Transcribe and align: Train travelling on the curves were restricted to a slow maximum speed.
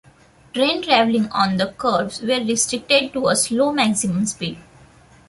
Train 0.51 0.81
travelling 0.81 1.29
on 1.31 1.57
the 1.57 1.73
curves 1.77 2.23
were 2.23 2.43
restricted 2.43 3.13
to 3.13 3.27
a 3.27 3.35
slow 3.35 3.71
maximum 3.71 4.25
speed. 4.25 4.57